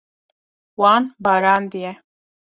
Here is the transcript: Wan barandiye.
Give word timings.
Wan 0.79 1.03
barandiye. 1.23 1.91